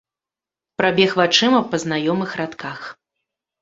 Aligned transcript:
Прабег 0.79 1.13
вачыма 1.21 1.59
па 1.71 1.83
знаёмых 1.87 2.29
радках. 2.43 2.79